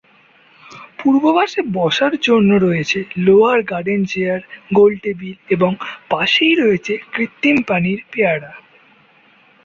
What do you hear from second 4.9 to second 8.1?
table এবং পাশেই রয়েছে কৃত্রিম পানির